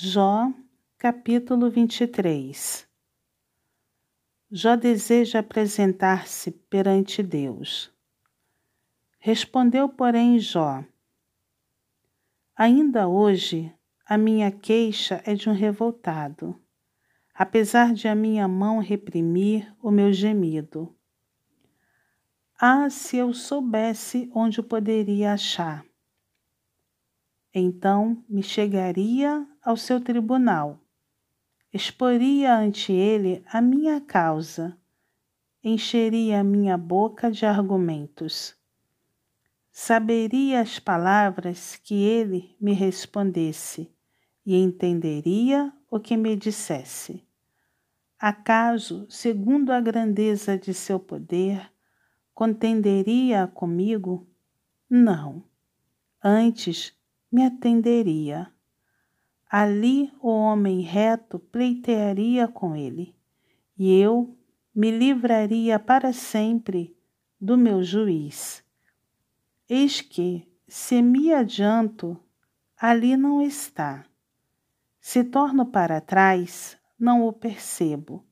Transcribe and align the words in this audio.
Jó, 0.00 0.54
capítulo 0.96 1.68
23 1.68 2.88
Jó 4.48 4.76
deseja 4.76 5.40
apresentar-se 5.40 6.52
perante 6.68 7.20
Deus. 7.20 7.92
Respondeu, 9.18 9.88
porém, 9.88 10.38
Jó: 10.38 10.84
Ainda 12.54 13.08
hoje 13.08 13.74
a 14.06 14.16
minha 14.16 14.52
queixa 14.52 15.20
é 15.26 15.34
de 15.34 15.50
um 15.50 15.52
revoltado, 15.52 16.54
apesar 17.34 17.92
de 17.92 18.06
a 18.06 18.14
minha 18.14 18.46
mão 18.46 18.78
reprimir 18.78 19.74
o 19.82 19.90
meu 19.90 20.12
gemido. 20.12 20.94
Ah, 22.56 22.88
se 22.88 23.16
eu 23.16 23.34
soubesse 23.34 24.30
onde 24.32 24.60
o 24.60 24.62
poderia 24.62 25.32
achar! 25.32 25.87
Então 27.58 28.22
me 28.28 28.42
chegaria 28.42 29.44
ao 29.64 29.76
seu 29.76 30.00
tribunal, 30.00 30.78
exporia 31.72 32.56
ante 32.56 32.92
ele 32.92 33.42
a 33.52 33.60
minha 33.60 34.00
causa, 34.00 34.78
encheria 35.62 36.40
a 36.40 36.44
minha 36.44 36.78
boca 36.78 37.32
de 37.32 37.44
argumentos. 37.44 38.56
Saberia 39.72 40.60
as 40.60 40.78
palavras 40.78 41.76
que 41.82 41.94
ele 41.94 42.56
me 42.60 42.72
respondesse 42.72 43.92
e 44.46 44.56
entenderia 44.56 45.72
o 45.90 45.98
que 45.98 46.16
me 46.16 46.36
dissesse. 46.36 47.26
Acaso, 48.18 49.04
segundo 49.10 49.70
a 49.70 49.80
grandeza 49.80 50.56
de 50.56 50.72
seu 50.72 50.98
poder, 50.98 51.70
contenderia 52.32 53.48
comigo? 53.48 54.28
Não. 54.88 55.44
Antes, 56.22 56.97
me 57.30 57.44
atenderia. 57.44 58.52
Ali 59.50 60.12
o 60.20 60.28
homem 60.28 60.80
reto 60.80 61.38
pleitearia 61.38 62.48
com 62.48 62.74
ele, 62.76 63.14
e 63.78 63.98
eu 63.98 64.36
me 64.74 64.90
livraria 64.90 65.78
para 65.78 66.12
sempre 66.12 66.96
do 67.40 67.56
meu 67.56 67.82
juiz. 67.82 68.64
Eis 69.68 70.00
que, 70.00 70.46
se 70.66 71.00
me 71.00 71.32
adianto, 71.32 72.18
ali 72.76 73.16
não 73.16 73.40
está. 73.40 74.04
Se 75.00 75.24
torno 75.24 75.66
para 75.66 76.00
trás, 76.00 76.76
não 76.98 77.26
o 77.26 77.32
percebo. 77.32 78.24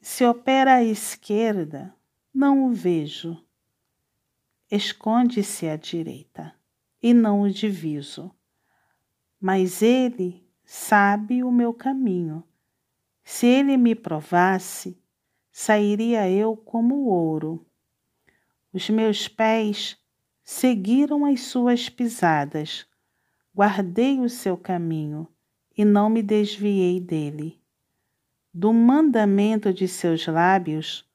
Se 0.00 0.24
opera 0.24 0.76
à 0.76 0.84
esquerda, 0.84 1.94
não 2.34 2.66
o 2.66 2.72
vejo. 2.72 3.40
Esconde-se 4.68 5.68
à 5.68 5.76
direita 5.76 6.52
e 7.02 7.12
não 7.12 7.42
o 7.42 7.50
diviso. 7.50 8.30
Mas 9.40 9.82
ele 9.82 10.46
sabe 10.64 11.42
o 11.42 11.50
meu 11.50 11.74
caminho. 11.74 12.44
Se 13.24 13.46
ele 13.46 13.76
me 13.76 13.94
provasse, 13.94 14.96
sairia 15.50 16.30
eu 16.30 16.56
como 16.56 17.06
ouro. 17.06 17.66
Os 18.72 18.88
meus 18.88 19.28
pés 19.28 19.98
seguiram 20.42 21.24
as 21.24 21.42
suas 21.42 21.88
pisadas, 21.88 22.86
guardei 23.54 24.20
o 24.20 24.28
seu 24.28 24.56
caminho 24.56 25.28
e 25.76 25.84
não 25.84 26.08
me 26.08 26.22
desviei 26.22 27.00
dele. 27.00 27.60
Do 28.52 28.72
mandamento 28.72 29.72
de 29.72 29.88
seus 29.88 30.26
lábios 30.26 31.08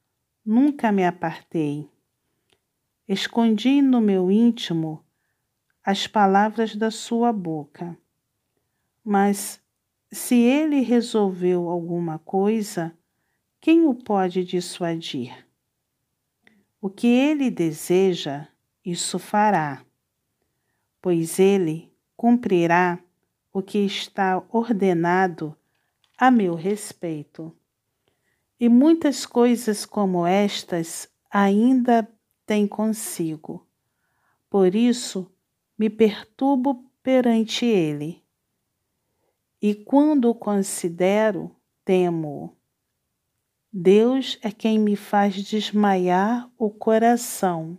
nunca 0.45 0.91
me 0.91 1.05
apartei. 1.05 1.89
Escondi 3.07 3.81
no 3.81 4.01
meu 4.01 4.31
íntimo 4.31 5.06
as 5.87 6.05
palavras 6.05 6.75
da 6.75 6.91
sua 6.91 7.31
boca. 7.31 7.97
Mas 9.01 9.63
se 10.11 10.35
ele 10.35 10.81
resolveu 10.81 11.69
alguma 11.69 12.19
coisa, 12.19 12.93
quem 13.61 13.85
o 13.85 13.95
pode 13.95 14.43
dissuadir? 14.43 15.47
O 16.81 16.89
que 16.89 17.07
ele 17.07 17.49
deseja, 17.49 18.49
isso 18.83 19.17
fará, 19.17 19.81
pois 21.01 21.39
ele 21.39 21.89
cumprirá 22.17 22.99
o 23.53 23.61
que 23.61 23.77
está 23.77 24.43
ordenado 24.49 25.55
a 26.17 26.29
meu 26.29 26.53
respeito. 26.53 27.55
E 28.59 28.67
muitas 28.67 29.25
coisas 29.25 29.85
como 29.85 30.27
estas 30.27 31.09
ainda 31.31 32.05
tem 32.45 32.67
consigo. 32.67 33.65
Por 34.49 34.75
isso, 34.75 35.31
me 35.77 35.89
perturbo 35.89 36.89
perante 37.03 37.65
ele. 37.65 38.23
E 39.61 39.75
quando 39.75 40.29
o 40.29 40.35
considero, 40.35 41.55
temo. 41.85 42.57
Deus 43.71 44.39
é 44.41 44.51
quem 44.51 44.79
me 44.79 44.95
faz 44.95 45.35
desmaiar 45.35 46.49
o 46.57 46.69
coração, 46.69 47.77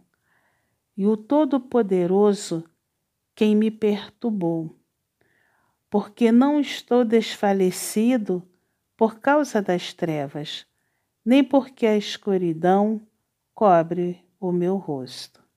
e 0.97 1.07
o 1.07 1.17
Todo-Poderoso 1.17 2.65
quem 3.35 3.55
me 3.55 3.71
perturbou, 3.71 4.77
porque 5.89 6.33
não 6.33 6.61
estou 6.61 7.05
desfalecido 7.05 8.43
por 8.97 9.21
causa 9.21 9.63
das 9.63 9.93
trevas, 9.93 10.67
nem 11.25 11.45
porque 11.45 11.87
a 11.87 11.97
escuridão 11.97 13.01
cobre 13.55 14.25
o 14.41 14.51
meu 14.51 14.77
rosto. 14.77 15.48